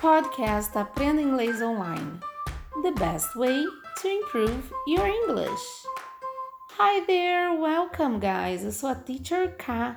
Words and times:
Podcast 0.00 0.78
Aprenda 0.78 1.20
Inglês 1.20 1.60
Online. 1.60 2.18
The 2.82 2.92
best 2.92 3.36
way 3.36 3.66
to 4.00 4.08
improve 4.08 4.72
your 4.86 5.06
English. 5.06 5.60
Hi 6.78 7.04
there, 7.04 7.60
welcome 7.60 8.18
guys. 8.18 8.64
Eu 8.64 8.72
sou 8.72 8.88
a 8.88 8.94
Teacher 8.94 9.54
K. 9.58 9.94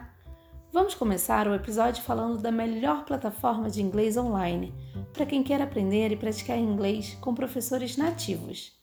Vamos 0.74 0.94
começar 0.94 1.47
o 1.47 1.55
episódio 1.55 2.04
falando 2.04 2.38
da 2.42 2.52
melhor 2.52 3.05
plataforma 3.05 3.70
de 3.70 3.81
inglês 3.81 4.18
online 4.18 4.76
para 5.14 5.26
quem 5.26 5.42
quer 5.42 5.62
aprender 5.62 6.12
e 6.12 6.18
praticar 6.18 6.58
inglês 6.58 7.18
com 7.22 7.34
professores 7.34 7.96
nativos. 7.96 8.74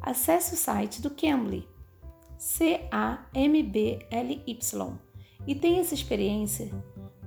Acesse 0.00 0.54
o 0.54 0.56
site 0.56 1.02
do 1.02 1.10
Cambly, 1.10 1.68
C-A-M-B-L-Y, 2.38 3.18
e 5.46 5.54
tenha 5.54 5.82
essa 5.82 5.92
experiência 5.92 6.72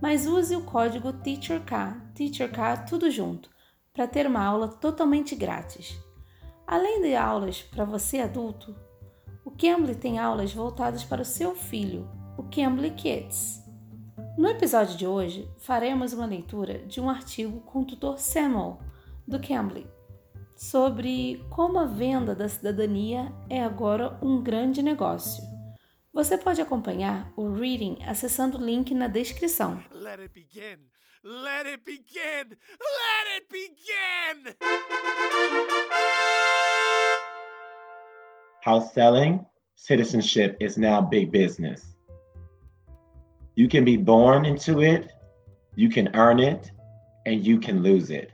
mas 0.02 0.25
use 0.25 0.55
o 0.55 0.62
código 0.62 1.14
TEACHERK, 1.14 1.71
TEACHERK 2.14 2.88
tudo 2.88 3.09
junto, 3.09 3.50
para 3.94 4.07
ter 4.07 4.27
uma 4.27 4.44
aula 4.44 4.67
totalmente 4.67 5.36
grátis. 5.36 5.98
Além 6.67 7.02
de 7.02 7.16
aulas 7.16 7.62
para 7.62 7.86
você 7.86 8.20
adulto, 8.20 8.76
o 9.45 9.52
Cambly 9.52 9.95
tem 9.95 10.20
aulas 10.20 10.53
voltadas 10.53 11.03
para 11.03 11.22
o 11.22 11.26
seu 11.26 11.55
filho, 11.55 12.09
o 12.38 12.44
Cambly 12.44 12.91
Kids. 12.91 13.63
No 14.38 14.50
episódio 14.50 14.98
de 14.98 15.08
hoje, 15.08 15.50
faremos 15.59 16.12
uma 16.12 16.25
leitura 16.25 16.80
de 16.80 17.00
um 17.00 17.09
artigo 17.09 17.62
com 17.62 17.81
o 17.81 17.86
tutor 17.86 18.20
Samuel, 18.20 18.80
do 19.27 19.39
Cambly, 19.39 19.88
sobre 20.55 21.45
como 21.50 21.80
a 21.80 21.86
venda 21.86 22.36
da 22.36 22.50
cidadania 22.50 23.31
é 23.50 23.64
agora 23.64 24.17
um 24.22 24.41
grande 24.41 24.81
negócio. 24.81 25.55
Você 26.15 26.37
pode 26.37 26.61
acompanhar 26.61 27.29
o 27.35 27.51
reading 27.51 27.97
acessando 28.07 28.57
o 28.57 28.61
link 28.61 28.93
na 28.93 29.09
descrição. 29.09 29.83
Let 29.91 30.21
it 30.21 30.33
begin. 30.33 30.77
Let 31.21 31.67
it 31.67 31.83
begin. 31.83 32.55
Let 32.79 33.35
it 33.35 33.47
begin. 33.51 34.55
How 38.66 38.80
selling 38.80 39.45
citizenship 39.75 40.55
is 40.61 40.77
now 40.77 41.02
big 41.02 41.31
business. 41.31 41.97
You 43.57 43.67
can 43.67 43.83
be 43.83 43.97
born 43.97 44.45
into 44.45 44.81
it, 44.81 45.11
you 45.75 45.89
can 45.89 46.07
earn 46.16 46.39
it, 46.39 46.72
and 47.25 47.45
you 47.45 47.59
can 47.59 47.83
lose 47.83 48.09
it. 48.09 48.31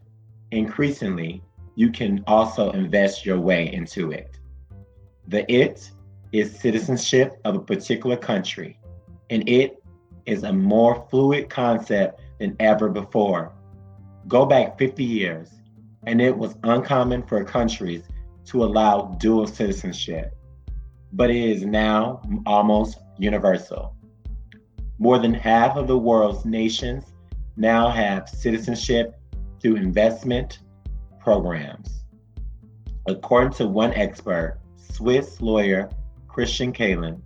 Increasingly, 0.52 1.42
you 1.76 1.92
can 1.92 2.24
also 2.28 2.70
invest 2.74 3.26
your 3.26 3.40
way 3.40 3.74
into 3.74 4.12
it. 4.12 4.38
The 5.28 5.52
it 5.52 5.92
is 6.32 6.58
citizenship 6.60 7.40
of 7.46 7.56
a 7.56 7.60
particular 7.60 8.16
country, 8.18 8.80
and 9.30 9.48
it 9.48 9.84
is 10.26 10.44
a 10.44 10.54
more 10.54 11.06
fluid 11.10 11.50
concept 11.50 12.22
than 12.40 12.56
ever 12.60 12.90
before. 12.90 13.54
Go 14.28 14.46
back 14.46 14.78
50 14.78 15.04
years, 15.04 15.50
and 16.06 16.22
it 16.22 16.36
was 16.36 16.56
uncommon 16.64 17.24
for 17.24 17.44
countries 17.44 18.04
to 18.46 18.64
allow 18.64 19.16
dual 19.20 19.48
citizenship, 19.48 20.36
but 21.14 21.30
it 21.30 21.36
is 21.36 21.64
now 21.64 22.22
almost 22.46 23.00
universal. 23.18 23.96
More 25.00 25.20
than 25.20 25.34
half 25.34 25.76
of 25.76 25.88
the 25.88 25.98
world's 25.98 26.46
nations 26.46 27.06
now 27.58 27.90
have 27.90 28.30
citizenship 28.30 29.20
through 29.60 29.76
investment 29.76 30.60
programs. 31.20 32.04
According 33.08 33.54
to 33.54 33.68
one 33.68 33.94
expert, 33.94 34.60
Swiss 34.76 35.42
lawyer 35.42 35.90
Christian 36.34 36.72
Kalin, 36.72 37.22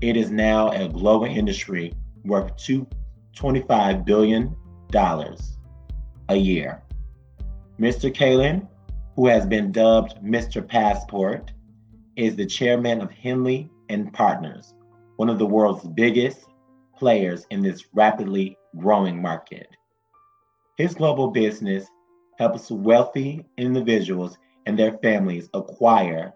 it 0.00 0.16
is 0.16 0.30
now 0.30 0.70
a 0.70 0.88
global 0.88 1.26
industry 1.26 1.92
worth 2.24 2.56
$25 3.36 4.04
billion 4.06 4.56
a 6.28 6.36
year. 6.36 6.82
Mr. 7.78 8.10
Kalin, 8.10 8.66
who 9.16 9.26
has 9.26 9.44
been 9.44 9.70
dubbed 9.70 10.16
Mr. 10.24 10.66
Passport, 10.66 11.52
is 12.16 12.34
the 12.34 12.46
chairman 12.46 13.02
of 13.02 13.10
Henley 13.10 13.70
and 13.90 14.10
Partners, 14.14 14.72
one 15.16 15.28
of 15.28 15.38
the 15.38 15.46
world's 15.46 15.86
biggest 15.88 16.46
players 16.96 17.46
in 17.50 17.60
this 17.60 17.84
rapidly 17.92 18.56
growing 18.78 19.20
market. 19.20 19.68
His 20.78 20.94
global 20.94 21.28
business 21.28 21.86
helps 22.38 22.70
wealthy 22.70 23.44
individuals 23.58 24.38
and 24.64 24.78
their 24.78 24.96
families 24.98 25.50
acquire 25.52 26.32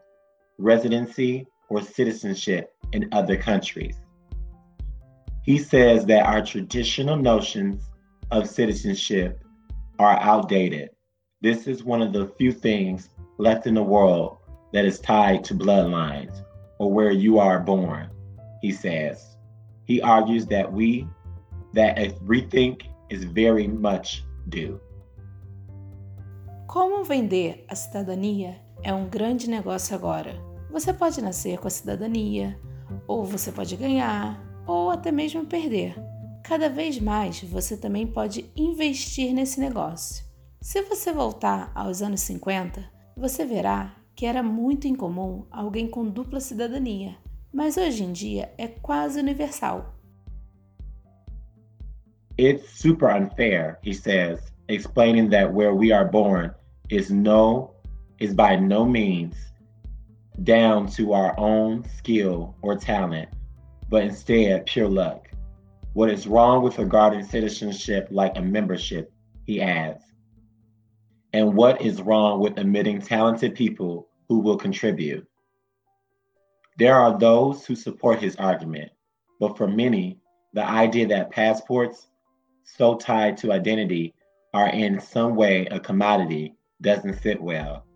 residency 0.59 1.47
or 1.69 1.83
citizenship 1.83 2.73
in 2.93 3.09
other 3.13 3.37
countries. 3.37 4.01
He 5.43 5.59
says 5.59 6.05
that 6.07 6.27
our 6.27 6.45
traditional 6.45 7.17
notions 7.17 7.91
of 8.31 8.49
citizenship 8.49 9.43
are 9.99 10.19
outdated. 10.21 10.91
This 11.41 11.67
is 11.67 11.85
one 11.85 12.03
of 12.03 12.13
the 12.13 12.29
few 12.39 12.53
things 12.53 13.11
left 13.39 13.67
in 13.67 13.75
the 13.75 13.83
world 13.83 14.39
that 14.73 14.85
is 14.85 14.99
tied 14.99 15.45
to 15.45 15.55
bloodlines 15.55 16.43
or 16.79 16.93
where 16.93 17.13
you 17.13 17.39
are 17.39 17.61
born, 17.61 18.11
he 18.61 18.73
says. 18.73 19.37
He 19.85 20.03
argues 20.03 20.47
that 20.47 20.71
we, 20.73 21.07
that 21.75 21.99
a 21.99 22.11
rethink 22.25 22.83
is 23.09 23.25
very 23.25 23.69
much 23.69 24.25
due. 24.49 24.81
Como 26.67 27.05
vender 27.05 27.61
a 27.69 27.77
cidadania 27.77 28.57
é 28.83 28.93
um 28.93 29.09
grande 29.09 29.49
negócio 29.49 29.95
agora. 29.95 30.35
Você 30.71 30.93
pode 30.93 31.23
nascer 31.23 31.59
com 31.59 31.69
a 31.69 31.71
cidadania, 31.71 32.59
ou 33.07 33.25
você 33.25 33.53
pode 33.53 33.77
ganhar, 33.77 34.41
ou 34.67 34.91
até 34.91 35.11
mesmo 35.11 35.47
perder. 35.47 35.95
Cada 36.43 36.69
vez 36.69 36.99
mais 37.01 37.43
você 37.43 37.77
também 37.77 38.07
pode 38.07 38.51
investir 38.57 39.33
nesse 39.33 39.61
negócio. 39.61 40.25
Se 40.61 40.83
você 40.83 41.13
voltar 41.13 41.71
aos 41.75 42.03
anos 42.03 42.21
50, 42.23 42.85
você 43.17 43.45
verá 43.45 43.95
que 44.15 44.27
era 44.27 44.43
muito 44.43 44.89
incomum 44.89 45.45
alguém 45.51 45.89
com 45.89 46.09
dupla 46.09 46.41
cidadania, 46.41 47.17
mas 47.53 47.77
hoje 47.77 48.03
em 48.03 48.13
dia 48.13 48.53
é 48.59 48.67
quase 48.67 49.21
universal. 49.21 49.95
It's 52.39 52.81
super 52.81 53.09
unfair, 53.09 53.79
he 53.83 53.95
says, 53.95 54.41
explaining 54.69 55.31
that 55.31 55.53
where 55.53 55.75
we 55.75 55.93
are 55.93 56.09
born 56.09 56.53
is 56.91 57.11
no 57.11 57.71
is 58.19 58.35
by 58.35 58.57
no 58.57 58.87
means 58.87 59.46
down 60.43 60.87
to 60.89 61.13
our 61.13 61.39
own 61.39 61.85
skill 61.97 62.57
or 62.63 62.77
talent, 62.77 63.29
but 63.89 64.03
instead 64.05 64.67
pure 64.67 64.89
luck. 64.89 65.29
What 65.95 66.11
is 66.11 66.27
wrong 66.27 66.63
with 66.63 66.79
regarding 66.79 67.25
citizenship 67.25 68.09
like 68.11 68.37
a 68.37 68.43
membership, 68.43 69.13
he 69.47 69.61
adds. 69.63 70.05
And 71.33 71.55
what 71.55 71.81
is 71.81 72.03
wrong 72.03 72.41
with 72.41 72.59
admitting 72.59 73.01
talented 73.01 73.55
people 73.55 74.09
who 74.29 74.41
will 74.41 74.57
contribute? 74.57 75.27
There 76.79 76.95
are 76.95 77.19
those 77.19 77.65
who 77.65 77.75
support 77.75 78.21
his 78.21 78.37
argument, 78.37 78.93
but 79.41 79.57
for 79.57 79.67
many, 79.67 80.19
the 80.53 80.65
idea 80.65 81.07
that 81.09 81.31
passports, 81.31 82.09
so 82.65 82.97
tied 82.97 83.39
to 83.39 83.53
identity, 83.53 84.15
are 84.53 84.69
in 84.69 85.01
some 85.01 85.35
way 85.35 85.67
a 85.67 85.81
commodity 85.81 86.55
doesn't 86.83 87.23
sit 87.23 87.41
well. 87.41 87.87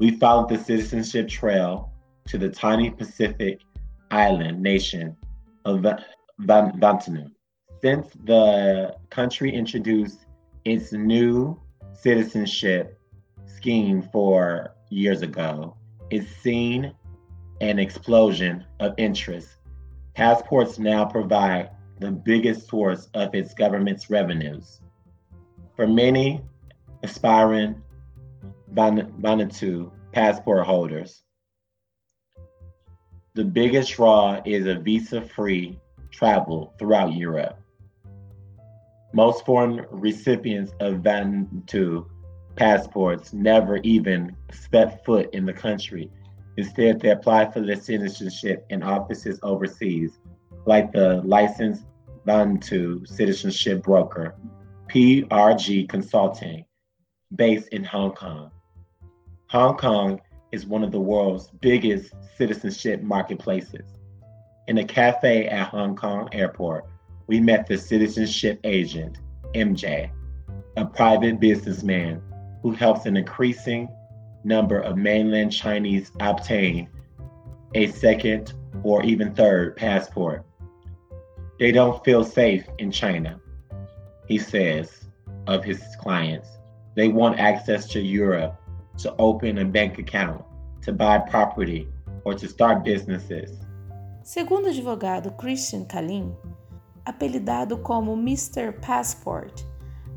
We 0.00 0.12
followed 0.12 0.48
the 0.48 0.56
citizenship 0.56 1.28
trail 1.28 1.92
to 2.28 2.38
the 2.38 2.48
tiny 2.48 2.88
Pacific 2.90 3.60
island 4.10 4.62
nation 4.62 5.14
of 5.66 5.84
Vanuatu. 6.40 7.30
Since 7.82 8.06
the 8.24 8.96
country 9.10 9.52
introduced 9.52 10.20
its 10.64 10.94
new 10.94 11.60
citizenship 11.92 12.98
scheme 13.44 14.00
four 14.00 14.74
years 14.88 15.20
ago, 15.20 15.76
it's 16.08 16.34
seen 16.36 16.94
an 17.60 17.78
explosion 17.78 18.64
of 18.80 18.94
interest. 18.96 19.48
Passports 20.14 20.78
now 20.78 21.04
provide 21.04 21.72
the 21.98 22.10
biggest 22.10 22.70
source 22.70 23.10
of 23.12 23.34
its 23.34 23.52
government's 23.52 24.08
revenues. 24.08 24.80
For 25.76 25.86
many 25.86 26.40
aspiring 27.02 27.82
Vanuatu 28.74 29.90
passport 30.12 30.66
holders. 30.66 31.22
The 33.34 33.44
biggest 33.44 33.92
draw 33.92 34.40
is 34.44 34.66
a 34.66 34.74
visa 34.74 35.22
free 35.22 35.78
travel 36.10 36.74
throughout 36.78 37.14
Europe. 37.14 37.58
Most 39.12 39.44
foreign 39.44 39.86
recipients 39.90 40.72
of 40.80 41.02
Vanuatu 41.02 42.06
passports 42.56 43.32
never 43.32 43.78
even 43.78 44.36
step 44.52 45.04
foot 45.04 45.32
in 45.32 45.46
the 45.46 45.52
country. 45.52 46.10
Instead, 46.56 47.00
they 47.00 47.10
apply 47.10 47.50
for 47.50 47.60
their 47.60 47.80
citizenship 47.80 48.66
in 48.70 48.82
offices 48.82 49.38
overseas, 49.42 50.18
like 50.66 50.92
the 50.92 51.22
licensed 51.24 51.84
Vanuatu 52.26 53.06
citizenship 53.08 53.82
broker, 53.82 54.34
PRG 54.88 55.88
Consulting, 55.88 56.64
based 57.34 57.68
in 57.68 57.84
Hong 57.84 58.12
Kong. 58.12 58.50
Hong 59.50 59.76
Kong 59.76 60.20
is 60.52 60.64
one 60.64 60.84
of 60.84 60.92
the 60.92 61.00
world's 61.00 61.50
biggest 61.60 62.14
citizenship 62.38 63.02
marketplaces. 63.02 63.98
In 64.68 64.78
a 64.78 64.84
cafe 64.84 65.48
at 65.48 65.66
Hong 65.70 65.96
Kong 65.96 66.28
airport, 66.30 66.86
we 67.26 67.40
met 67.40 67.66
the 67.66 67.76
citizenship 67.76 68.60
agent, 68.62 69.18
MJ. 69.56 70.12
a 70.76 70.84
private 70.84 71.40
businessman 71.40 72.22
who 72.62 72.70
helps 72.70 73.06
an 73.06 73.16
increasing 73.16 73.88
number 74.44 74.78
of 74.78 74.96
mainland 74.96 75.50
Chinese 75.50 76.12
obtain 76.20 76.88
a 77.74 77.88
second 77.88 78.54
or 78.84 79.02
even 79.02 79.34
third 79.34 79.74
passport. 79.74 80.46
They 81.58 81.72
don't 81.72 82.04
feel 82.04 82.22
safe 82.22 82.68
in 82.78 82.92
China, 82.92 83.40
he 84.28 84.38
says 84.38 85.08
of 85.48 85.64
his 85.64 85.82
clients. 85.98 86.48
They 86.94 87.08
want 87.08 87.40
access 87.40 87.88
to 87.88 88.00
Europe 88.00 88.56
to 89.02 89.14
open 89.18 89.58
a 89.58 89.64
bank 89.64 89.98
account, 89.98 90.44
to 90.82 90.92
buy 90.92 91.18
property, 91.18 91.88
or 92.24 92.34
to 92.34 92.46
start 92.46 92.82
businesses. 92.82 93.58
Segundo 94.22 94.66
o 94.66 94.68
advogado 94.68 95.32
Christian 95.32 95.84
Kalin, 95.84 96.34
apelidado 97.04 97.78
como 97.78 98.12
Mr. 98.12 98.72
Passport, 98.80 99.64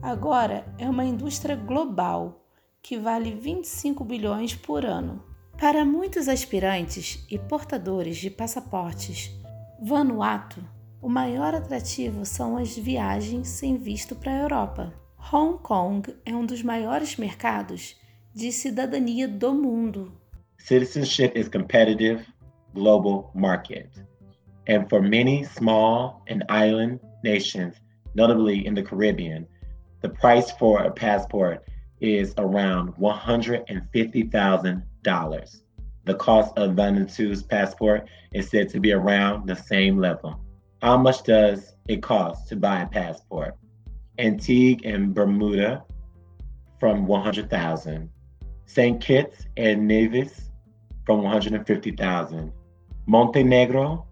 agora 0.01 0.65
é 0.77 0.89
uma 0.89 1.05
indústria 1.05 1.55
global 1.55 2.45
que 2.81 2.97
vale 2.97 3.33
25 3.33 4.03
bilhões 4.03 4.53
por 4.53 4.85
ano. 4.85 5.23
Para 5.57 5.85
muitos 5.85 6.27
aspirantes 6.27 7.25
e 7.29 7.39
portadores 7.39 8.17
de 8.17 8.29
passaportes 8.29 9.31
Vanuatu, 9.81 10.63
o 11.01 11.09
maior 11.09 11.53
atrativo 11.53 12.25
são 12.25 12.57
as 12.57 12.77
viagens 12.77 13.47
sem 13.49 13.77
visto 13.77 14.15
para 14.15 14.31
a 14.31 14.39
Europa. 14.39 14.93
Hong 15.31 15.57
Kong 15.61 16.15
é 16.25 16.35
um 16.35 16.45
dos 16.45 16.61
maiores 16.61 17.17
mercados 17.17 17.95
de 18.35 18.51
cidadania 18.51 19.27
do 19.27 19.53
mundo. 19.53 20.11
Citizenship 20.57 21.33
is 21.35 21.47
competitive 21.47 22.25
global 22.73 23.29
market. 23.35 23.91
And 24.67 24.89
for 24.89 25.01
many 25.01 25.43
small 25.43 26.23
and 26.27 26.43
island 26.49 26.99
nations, 27.23 27.75
notably 28.15 28.65
in 28.65 28.73
the 28.73 28.81
Caribbean, 28.81 29.45
the 30.01 30.09
price 30.09 30.49
for 30.51 30.81
a 30.83 30.91
passport 30.91 31.63
is 32.01 32.33
around 32.37 32.95
$150,000. 32.95 35.61
The 36.05 36.15
cost 36.15 36.57
of 36.57 36.71
Vanuatu's 36.71 37.43
passport 37.43 38.09
is 38.33 38.49
said 38.49 38.67
to 38.69 38.79
be 38.79 38.93
around 38.93 39.45
the 39.47 39.55
same 39.55 39.99
level. 39.99 40.39
How 40.81 40.97
much 40.97 41.21
does 41.23 41.75
it 41.87 42.01
cost 42.01 42.47
to 42.49 42.55
buy 42.55 42.81
a 42.81 42.87
passport? 42.87 43.55
Antigua 44.17 44.91
and 44.91 45.15
Barbuda 45.15 45.83
from 46.79 47.05
100,000. 47.07 48.09
St. 48.73 48.99
Kitts 48.99 49.45
and 49.55 49.87
Nevis 49.87 50.49
from 51.05 51.21
150,000. 51.21 52.51
Montenegro 53.05 54.07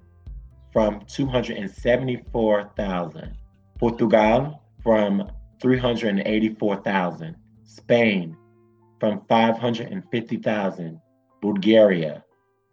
from 0.72 1.02
274,000. 1.08 3.36
Portugal 3.80 4.62
from 4.84 5.32
384,000. 5.60 7.36
Spain 7.64 8.38
from 9.00 9.26
550,000. 9.28 11.02
Bulgaria 11.42 12.24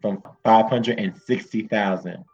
from 0.02 0.22
560,000. 0.44 2.24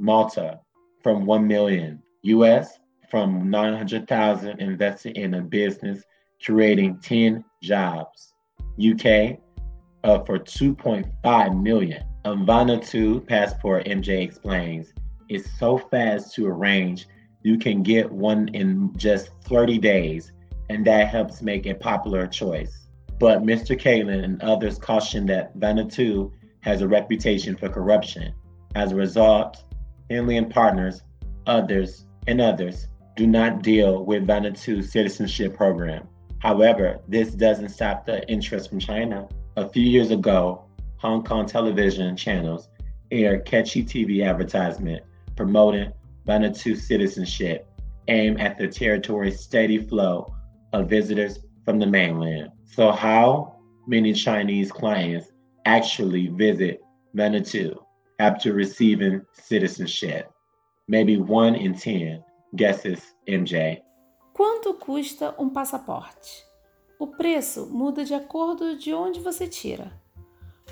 Malta 0.00 0.58
from 1.04 1.24
1 1.24 1.46
million. 1.46 2.02
US 2.22 2.80
from 3.12 3.48
900,000 3.48 4.60
invested 4.60 5.16
in 5.16 5.34
a 5.34 5.40
business 5.40 6.02
creating 6.44 6.98
10 7.00 7.44
jobs. 7.62 8.33
UK 8.78 9.38
uh, 10.04 10.24
for 10.24 10.38
2.5 10.38 11.62
million. 11.62 12.04
A 12.24 12.34
Vanuatu 12.34 13.26
passport, 13.26 13.84
MJ 13.86 14.22
explains, 14.22 14.92
is 15.28 15.46
so 15.58 15.78
fast 15.78 16.34
to 16.34 16.46
arrange 16.46 17.06
you 17.42 17.58
can 17.58 17.82
get 17.82 18.10
one 18.10 18.48
in 18.48 18.96
just 18.96 19.28
30 19.44 19.78
days, 19.78 20.32
and 20.70 20.86
that 20.86 21.08
helps 21.08 21.42
make 21.42 21.66
a 21.66 21.74
popular 21.74 22.26
choice. 22.26 22.86
But 23.18 23.42
Mr. 23.42 23.78
Kalin 23.78 24.24
and 24.24 24.42
others 24.42 24.78
caution 24.78 25.26
that 25.26 25.56
Vanuatu 25.58 26.32
has 26.60 26.80
a 26.80 26.88
reputation 26.88 27.54
for 27.56 27.68
corruption. 27.68 28.34
As 28.74 28.92
a 28.92 28.96
result, 28.96 29.62
Henley 30.10 30.38
and 30.38 30.50
partners, 30.50 31.02
others, 31.46 32.06
and 32.26 32.40
others 32.40 32.88
do 33.16 33.26
not 33.26 33.62
deal 33.62 34.04
with 34.04 34.26
Vanuatu's 34.26 34.90
citizenship 34.90 35.54
program. 35.54 36.08
However, 36.44 37.00
this 37.08 37.30
doesn't 37.30 37.70
stop 37.70 38.04
the 38.04 38.22
interest 38.30 38.68
from 38.68 38.78
China. 38.78 39.26
A 39.56 39.66
few 39.66 39.82
years 39.82 40.10
ago, 40.10 40.66
Hong 40.98 41.24
Kong 41.24 41.46
television 41.46 42.14
channels 42.18 42.68
aired 43.10 43.46
catchy 43.46 43.82
TV 43.82 44.22
advertisement 44.28 45.02
promoting 45.36 45.90
Vanuatu 46.28 46.76
citizenship, 46.76 47.66
aimed 48.08 48.40
at 48.40 48.58
the 48.58 48.68
territory's 48.68 49.40
steady 49.40 49.78
flow 49.78 50.34
of 50.74 50.90
visitors 50.90 51.38
from 51.64 51.78
the 51.78 51.86
mainland. 51.86 52.50
So, 52.64 52.92
how 52.92 53.56
many 53.86 54.12
Chinese 54.12 54.70
clients 54.70 55.32
actually 55.64 56.28
visit 56.28 56.82
Vanuatu 57.16 57.74
after 58.18 58.52
receiving 58.52 59.22
citizenship? 59.32 60.30
Maybe 60.88 61.16
one 61.16 61.54
in 61.54 61.74
10, 61.74 62.22
guesses 62.56 63.00
MJ. 63.26 63.80
Quanto 64.34 64.74
custa 64.74 65.32
um 65.38 65.48
passaporte? 65.48 66.44
O 66.98 67.06
preço 67.06 67.68
muda 67.70 68.04
de 68.04 68.14
acordo 68.14 68.76
de 68.76 68.92
onde 68.92 69.20
você 69.20 69.46
tira. 69.46 69.92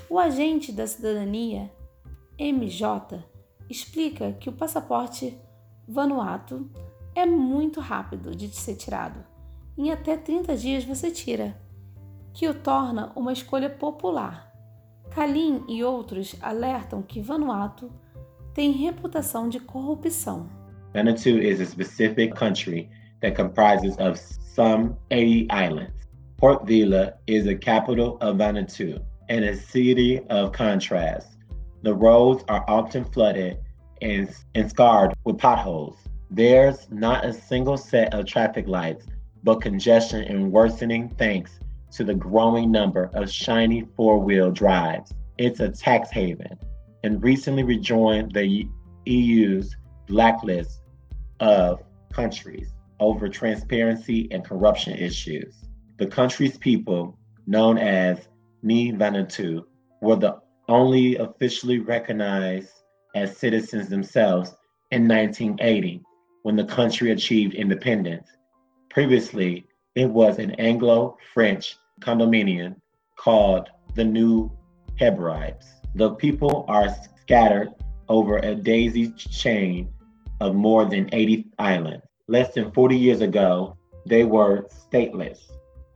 O 0.09 0.19
agente 0.19 0.69
da 0.69 0.85
cidadania, 0.85 1.71
MJ, 2.37 3.23
explica 3.69 4.33
que 4.33 4.49
o 4.49 4.51
passaporte 4.51 5.39
Vanuatu 5.87 6.69
é 7.15 7.25
muito 7.25 7.79
rápido 7.79 8.35
de 8.35 8.53
ser 8.53 8.75
tirado. 8.75 9.23
Em 9.77 9.91
até 9.91 10.17
30 10.17 10.57
dias 10.57 10.83
você 10.83 11.09
tira, 11.09 11.57
que 12.33 12.45
o 12.49 12.53
torna 12.53 13.13
uma 13.15 13.31
escolha 13.31 13.69
popular. 13.69 14.53
Kalin 15.11 15.63
e 15.69 15.81
outros 15.85 16.35
alertam 16.41 17.01
que 17.01 17.21
Vanuatu 17.21 17.89
tem 18.53 18.71
reputação 18.71 19.47
de 19.47 19.61
corrupção. 19.61 20.49
Vanuatu 20.93 21.29
is 21.29 21.61
a 21.61 21.65
specific 21.65 22.35
country 22.35 22.89
that 23.23 23.35
comprises 23.35 23.95
of 23.97 24.19
some 24.19 24.97
80 25.09 25.49
islands. 25.49 25.93
Port 26.37 26.67
Vila 26.67 27.13
is 27.25 27.45
the 27.45 27.55
capital 27.55 28.17
of 28.19 28.35
Vanuatu 28.35 29.01
and 29.29 29.45
a 29.45 29.55
city 29.55 30.19
of 30.29 30.51
contrast. 30.51 31.29
The 31.83 31.93
roads 31.93 32.43
are 32.49 32.65
often 32.67 33.05
flooded 33.05 33.59
and, 34.01 34.29
and 34.55 34.69
scarred 34.69 35.13
with 35.23 35.37
potholes. 35.37 35.97
There's 36.29 36.87
not 36.91 37.23
a 37.25 37.31
single 37.31 37.77
set 37.77 38.13
of 38.13 38.25
traffic 38.25 38.67
lights, 38.67 39.07
but 39.41 39.61
congestion 39.61 40.23
and 40.25 40.51
worsening 40.51 41.07
thanks 41.17 41.59
to 41.93 42.03
the 42.03 42.13
growing 42.13 42.71
number 42.71 43.09
of 43.13 43.31
shiny 43.31 43.87
four 43.95 44.19
wheel 44.19 44.51
drives. 44.51 45.13
It's 45.37 45.61
a 45.61 45.69
tax 45.69 46.11
haven 46.11 46.57
and 47.05 47.23
recently 47.23 47.63
rejoined 47.63 48.33
the 48.33 48.67
EU's 49.05 49.77
blacklist 50.07 50.81
of 51.39 51.81
countries 52.11 52.73
over 53.03 53.27
transparency 53.27 54.29
and 54.31 54.45
corruption 54.45 54.93
issues. 54.97 55.55
The 55.97 56.07
country's 56.07 56.57
people, 56.57 57.17
known 57.45 57.77
as 57.77 58.29
Ni 58.61 58.91
Vanuatu, 58.93 59.63
were 60.01 60.15
the 60.15 60.39
only 60.69 61.17
officially 61.17 61.79
recognized 61.79 62.69
as 63.13 63.37
citizens 63.37 63.89
themselves 63.89 64.55
in 64.91 65.07
1980 65.07 66.01
when 66.43 66.55
the 66.55 66.63
country 66.63 67.11
achieved 67.11 67.53
independence. 67.53 68.27
Previously, 68.89 69.65
it 69.95 70.09
was 70.09 70.39
an 70.39 70.51
Anglo 70.51 71.17
French 71.33 71.77
condominium 71.99 72.75
called 73.17 73.69
the 73.95 74.03
New 74.03 74.49
Hebrides. 74.97 75.65
The 75.95 76.11
people 76.15 76.65
are 76.67 76.95
scattered 77.21 77.69
over 78.07 78.37
a 78.37 78.55
daisy 78.55 79.11
chain 79.11 79.91
of 80.39 80.55
more 80.55 80.85
than 80.85 81.09
80 81.11 81.47
islands. 81.59 82.05
Less 82.29 82.53
than 82.53 82.71
40 82.71 82.95
years 82.95 83.19
ago, 83.19 83.77
they 84.05 84.23
were 84.23 84.65
stateless, 84.69 85.39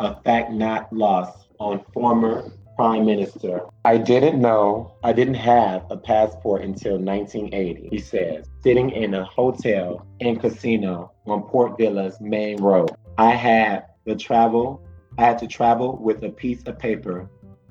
a 0.02 0.22
fact 0.24 0.52
not 0.52 0.92
lost 0.92 1.48
on 1.58 1.86
former 1.94 2.52
Prime 2.76 3.06
Minister. 3.06 3.62
I 3.86 3.98
didn't 3.98 4.42
know, 4.42 4.94
I 5.06 5.14
didn't 5.14 5.36
have 5.36 5.86
a 5.90 5.96
passport 5.96 6.64
until 6.64 7.00
1980, 7.00 7.88
he 7.90 7.98
says, 7.98 8.46
sitting 8.62 8.90
in 8.90 9.14
a 9.14 9.24
hotel 9.24 10.06
and 10.20 10.38
casino 10.38 11.14
on 11.26 11.44
Port 11.44 11.78
Vila's 11.78 12.20
main 12.20 12.58
road. 12.58 12.92
I 13.18 13.32
had 13.32 13.86
the 14.04 14.16
travel, 14.16 14.86
I 15.18 15.24
had 15.24 15.40
to 15.40 15.48
travel 15.48 15.96
with 15.96 16.22
a 16.26 16.30
piece 16.30 16.62
of 16.64 16.78
paper 16.78 17.30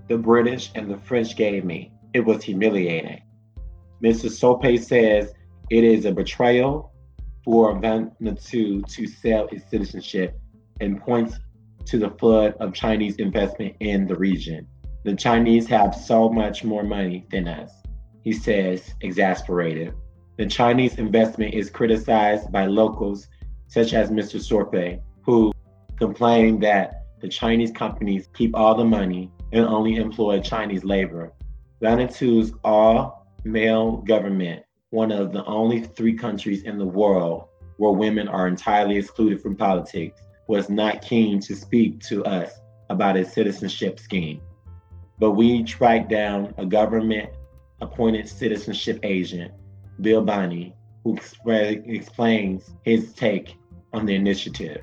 the 0.08 0.16
British 0.16 0.70
and 0.74 0.90
the 0.90 0.96
French 0.96 1.36
gave 1.36 1.66
me. 1.66 1.92
It 2.14 2.20
was 2.20 2.42
humiliating. 2.42 3.22
Mr. 4.02 4.30
Sope 4.30 4.78
says 4.78 5.34
it 5.68 5.84
is 5.84 6.06
a 6.06 6.12
betrayal 6.12 6.92
for 7.46 7.80
Vanuatu 7.80 8.84
to 8.84 9.06
sell 9.06 9.46
its 9.52 9.70
citizenship 9.70 10.36
and 10.80 11.00
points 11.00 11.38
to 11.84 11.96
the 11.96 12.10
flood 12.10 12.54
of 12.58 12.74
Chinese 12.74 13.16
investment 13.16 13.76
in 13.78 14.04
the 14.08 14.16
region. 14.16 14.66
The 15.04 15.14
Chinese 15.14 15.68
have 15.68 15.94
so 15.94 16.28
much 16.28 16.64
more 16.64 16.82
money 16.82 17.24
than 17.30 17.46
us, 17.46 17.70
he 18.24 18.32
says, 18.32 18.92
exasperated. 19.00 19.94
The 20.38 20.46
Chinese 20.46 20.96
investment 20.96 21.54
is 21.54 21.70
criticized 21.70 22.50
by 22.50 22.66
locals 22.66 23.28
such 23.68 23.94
as 23.94 24.10
Mr. 24.10 24.40
Sope, 24.40 25.00
who 25.22 25.52
complaining 25.98 26.58
that 26.60 27.04
the 27.20 27.28
Chinese 27.28 27.70
companies 27.70 28.28
keep 28.34 28.56
all 28.56 28.74
the 28.74 28.84
money 28.84 29.30
and 29.52 29.64
only 29.64 29.94
employ 29.96 30.40
Chinese 30.40 30.82
labor. 30.82 31.32
Vanuatu's 31.80 32.52
all 32.64 33.28
male 33.44 33.98
government, 33.98 34.64
one 34.96 35.12
of 35.12 35.30
the 35.30 35.44
only 35.44 35.80
three 35.82 36.14
countries 36.14 36.62
in 36.62 36.78
the 36.78 36.90
world 37.02 37.48
where 37.76 37.92
women 37.92 38.28
are 38.28 38.48
entirely 38.48 38.96
excluded 38.96 39.42
from 39.42 39.54
politics, 39.54 40.22
was 40.48 40.70
not 40.70 41.02
keen 41.02 41.38
to 41.38 41.54
speak 41.54 42.00
to 42.00 42.24
us 42.24 42.50
about 42.88 43.14
its 43.14 43.34
citizenship 43.34 44.00
scheme. 44.00 44.40
But 45.18 45.32
we 45.32 45.64
tracked 45.64 46.08
down 46.08 46.54
a 46.56 46.64
government 46.64 47.28
appointed 47.82 48.26
citizenship 48.26 48.98
agent, 49.02 49.52
Bill 50.00 50.22
Bonney, 50.22 50.74
who 51.04 51.18
explains 51.84 52.70
his 52.82 53.12
take 53.12 53.56
on 53.92 54.06
the 54.06 54.14
initiative. 54.14 54.82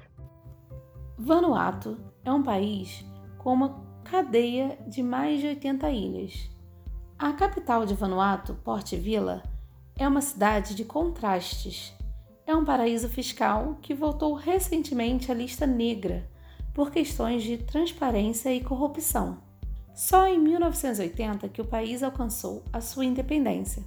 Vanuatu 1.18 1.98
é 2.24 2.32
um 2.32 2.44
país 2.44 3.04
com 3.40 3.54
uma 3.54 3.82
cadeia 4.04 4.78
de 4.88 5.02
mais 5.02 5.40
de 5.40 5.48
80 5.48 5.90
ilhas. 5.90 6.50
A 7.18 7.34
capital 7.34 7.86
de 7.86 7.96
Vanuatu, 7.96 8.56
Port 8.64 8.96
Vila, 8.96 9.42
é 9.98 10.08
uma 10.08 10.22
cidade 10.22 10.76
de 10.76 10.84
contrastes. 10.84 11.94
É 12.46 12.56
um 12.56 12.66
paraíso 12.66 13.08
fiscal 13.08 13.78
que 13.82 13.94
voltou 13.94 14.34
recentemente 14.34 15.32
à 15.32 15.36
lista 15.36 15.66
negra 15.66 16.30
por 16.74 16.92
questões 16.92 17.44
de 17.44 17.58
transparência 17.58 18.54
e 18.54 18.62
corrupção. 18.62 19.38
Só 19.94 20.28
em 20.28 20.40
1980 20.40 21.48
que 21.50 21.62
o 21.62 21.66
país 21.66 22.02
alcançou 22.02 22.64
a 22.74 22.82
sua 22.82 23.06
independência. 23.06 23.84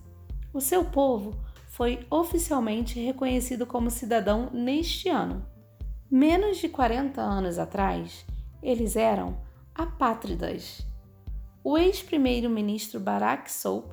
O 0.54 0.60
seu 0.60 0.84
povo 0.84 1.34
foi 1.68 2.06
oficialmente 2.08 2.98
reconhecido 3.00 3.66
como 3.66 3.90
cidadão 3.90 4.48
neste 4.52 5.08
ano. 5.08 5.44
Menos 6.10 6.58
de 6.58 6.68
40 6.68 7.20
anos 7.20 7.58
atrás, 7.58 8.25
eles 8.62 8.94
eram 8.94 9.36
apátridas. 9.75 10.86
O 11.62 11.76
ex-primeiro-ministro 11.76 13.00
Barack 13.00 13.50
Soap 13.50 13.90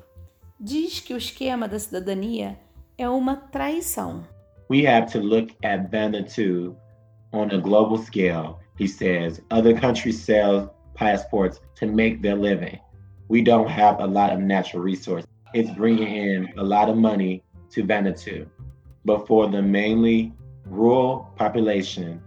diz 0.58 1.00
que 1.00 1.14
o 1.14 1.16
esquema 1.16 1.68
da 1.68 1.78
cidadania 1.78 2.58
é 2.96 3.08
uma 3.08 3.36
traição. 3.36 4.24
We 4.70 4.86
have 4.86 5.10
to 5.12 5.20
look 5.20 5.54
at 5.64 5.90
Vanuatu 5.90 6.76
on 7.32 7.50
a 7.50 7.58
global 7.58 7.98
scale. 7.98 8.58
He 8.78 8.88
says 8.88 9.40
other 9.50 9.78
countries 9.78 10.20
sell 10.20 10.74
passports 10.94 11.60
to 11.76 11.86
make 11.86 12.22
their 12.22 12.36
living. 12.36 12.78
We 13.28 13.42
don't 13.42 13.68
have 13.68 14.00
a 14.00 14.06
lot 14.06 14.32
of 14.32 14.40
natural 14.40 14.82
resources. 14.82 15.28
It's 15.54 15.70
bringing 15.70 16.08
in 16.08 16.52
a 16.56 16.62
lot 16.62 16.88
of 16.88 16.96
money 16.96 17.42
to 17.70 17.84
Vanuatu. 17.84 18.46
But 19.04 19.26
for 19.26 19.48
the 19.48 19.62
mainly 19.62 20.32
rural 20.64 21.30
population, 21.36 22.20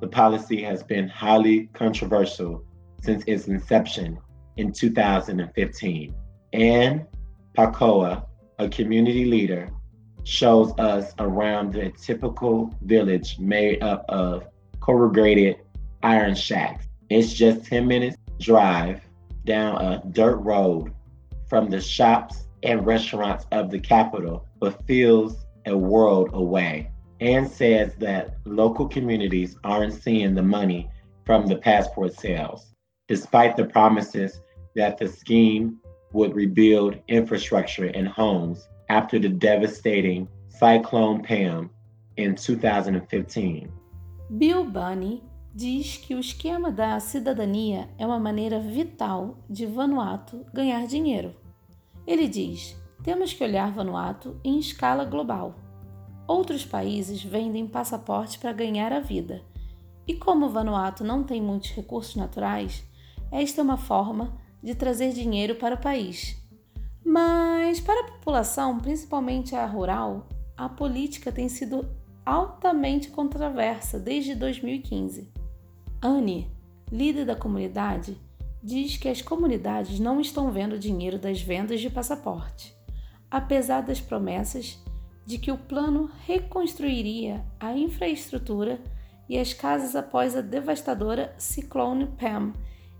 the 0.00 0.08
policy 0.08 0.62
has 0.62 0.82
been 0.82 1.08
highly 1.08 1.68
controversial 1.72 2.64
since 3.00 3.24
its 3.26 3.46
inception 3.46 4.18
in 4.56 4.72
2015. 4.72 6.14
Anne 6.52 7.06
Pakoa, 7.56 8.26
a 8.58 8.68
community 8.68 9.24
leader, 9.24 9.70
shows 10.24 10.72
us 10.78 11.12
around 11.18 11.72
the 11.72 11.90
typical 11.90 12.74
village 12.82 13.38
made 13.38 13.82
up 13.82 14.04
of 14.08 14.46
corrugated 14.80 15.56
iron 16.02 16.34
shacks. 16.34 16.86
It's 17.10 17.32
just 17.32 17.66
10 17.66 17.86
minutes 17.86 18.16
drive 18.40 19.00
down 19.44 19.76
a 19.76 20.02
dirt 20.10 20.36
road 20.36 20.92
from 21.48 21.70
the 21.70 21.80
shops 21.80 22.48
and 22.62 22.84
restaurants 22.84 23.46
of 23.52 23.70
the 23.70 23.78
capital, 23.78 24.46
but 24.58 24.84
feels 24.86 25.46
a 25.66 25.76
world 25.76 26.30
away. 26.32 26.90
Anne 27.20 27.48
says 27.48 27.94
that 27.96 28.36
local 28.44 28.88
communities 28.88 29.56
aren't 29.62 29.94
seeing 29.94 30.34
the 30.34 30.42
money 30.42 30.90
from 31.24 31.46
the 31.46 31.56
passport 31.56 32.14
sales, 32.14 32.74
despite 33.06 33.56
the 33.56 33.64
promises 33.64 34.40
that 34.74 34.98
the 34.98 35.08
scheme 35.08 35.78
would 36.14 36.34
rebuild 36.34 36.96
infrastructure 37.08 37.90
and 37.94 38.08
homes 38.08 38.66
after 38.88 39.20
the 39.20 39.28
devastating 39.28 40.26
Cyclone 40.48 41.22
Pam 41.22 41.68
in 42.16 42.34
2015. 42.34 43.68
Bill 44.30 44.64
Bunny 44.64 45.22
diz 45.54 45.96
que 45.96 46.14
o 46.14 46.20
esquema 46.20 46.70
da 46.70 46.98
cidadania 47.00 47.88
é 47.98 48.06
uma 48.06 48.18
maneira 48.18 48.60
vital 48.60 49.36
de 49.50 49.66
Vanuatu 49.66 50.46
ganhar 50.54 50.86
dinheiro. 50.86 51.34
Ele 52.06 52.28
diz: 52.28 52.76
temos 53.02 53.32
que 53.32 53.44
olhar 53.44 53.72
Vanuatu 53.72 54.40
em 54.44 54.58
escala 54.58 55.04
global. 55.04 55.56
Outros 56.26 56.64
países 56.64 57.22
vendem 57.22 57.66
passaporte 57.66 58.38
para 58.38 58.52
ganhar 58.52 58.92
a 58.92 59.00
vida. 59.00 59.42
E 60.06 60.14
como 60.14 60.48
Vanuatu 60.48 61.02
não 61.02 61.22
tem 61.22 61.42
muitos 61.42 61.70
recursos 61.70 62.14
naturais, 62.16 62.84
esta 63.30 63.60
é 63.60 63.64
uma 63.64 63.76
forma 63.76 64.38
de 64.64 64.74
trazer 64.74 65.12
dinheiro 65.12 65.56
para 65.56 65.74
o 65.74 65.80
país. 65.80 66.42
Mas 67.04 67.80
para 67.80 68.00
a 68.00 68.12
população, 68.12 68.80
principalmente 68.80 69.54
a 69.54 69.66
rural, 69.66 70.26
a 70.56 70.70
política 70.70 71.30
tem 71.30 71.50
sido 71.50 71.86
altamente 72.24 73.10
controversa 73.10 74.00
desde 74.00 74.34
2015. 74.34 75.30
Anne, 76.00 76.50
líder 76.90 77.26
da 77.26 77.36
comunidade, 77.36 78.16
diz 78.62 78.96
que 78.96 79.08
as 79.08 79.20
comunidades 79.20 80.00
não 80.00 80.18
estão 80.18 80.50
vendo 80.50 80.78
dinheiro 80.78 81.18
das 81.18 81.42
vendas 81.42 81.82
de 81.82 81.90
passaporte, 81.90 82.74
apesar 83.30 83.82
das 83.82 84.00
promessas 84.00 84.82
de 85.26 85.36
que 85.36 85.52
o 85.52 85.58
plano 85.58 86.10
reconstruiria 86.26 87.44
a 87.60 87.76
infraestrutura 87.76 88.80
e 89.28 89.38
as 89.38 89.52
casas 89.52 89.94
após 89.94 90.34
a 90.34 90.40
devastadora 90.40 91.34
Ciclone 91.36 92.06
Pam 92.18 92.54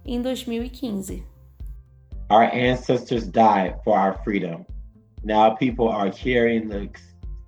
em 0.04 0.20
2015. 0.20 1.33
Our 2.30 2.44
ancestors 2.44 3.26
died 3.26 3.80
for 3.84 3.98
our 3.98 4.14
freedom. 4.24 4.64
Now 5.22 5.50
people 5.50 5.88
are 5.88 6.10
carrying 6.10 6.68
the, 6.68 6.88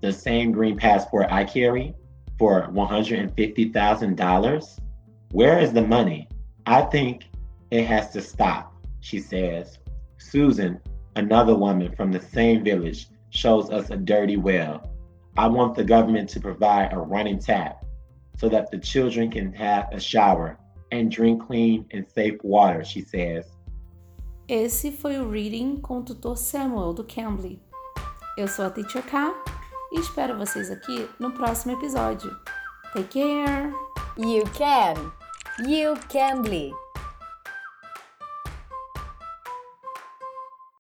the 0.03 0.13
same 0.13 0.53
green 0.53 0.77
passport 0.77 1.29
I 1.31 1.45
carry 1.45 1.95
for 2.39 2.69
$150,000. 2.69 4.81
Where 5.33 5.59
is 5.59 5.73
the 5.73 5.87
money? 5.87 6.29
I 6.67 6.83
think 6.83 7.25
it 7.71 7.87
has 7.87 8.11
to 8.11 8.21
stop, 8.21 8.75
she 9.01 9.21
says. 9.21 9.79
Susan, 10.19 10.79
another 11.17 11.55
woman 11.55 11.95
from 11.97 12.13
the 12.13 12.21
same 12.21 12.63
village, 12.63 13.09
shows 13.31 13.71
us 13.71 13.89
a 13.91 13.97
dirty 13.97 14.37
well. 14.37 14.93
I 15.37 15.49
want 15.49 15.75
the 15.75 15.85
government 15.85 16.29
to 16.31 16.41
provide 16.41 16.93
a 16.93 16.99
running 16.99 17.39
tap 17.39 17.85
so 18.37 18.49
that 18.51 18.71
the 18.71 18.79
children 18.79 19.31
can 19.31 19.53
have 19.53 19.89
a 19.93 20.01
shower 20.01 20.59
and 20.93 21.11
drink 21.11 21.47
clean 21.47 21.87
and 21.91 22.07
safe 22.09 22.37
water, 22.43 22.85
she 22.85 23.01
says. 23.01 23.56
Esse 24.49 24.93
foi 24.93 25.19
o 25.19 25.29
reading 25.29 25.77
com 25.77 25.99
o 25.99 26.03
tutor 26.05 26.37
Samuel 26.37 26.93
do 26.93 27.03
Cambly. 27.03 27.61
Eu 28.39 28.47
sou 28.47 28.67
a 28.67 28.71
Teacher 28.71 29.03
K 29.03 29.35
e 29.91 29.99
espero 29.99 30.39
vocês 30.39 30.71
aqui 30.71 31.09
no 31.19 31.33
próximo 31.33 31.73
episódio. 31.73 32.31
Take 32.93 33.09
care! 33.09 33.73
You 34.17 34.45
can! 34.57 35.13
You 35.69 35.97
can. 36.09 36.86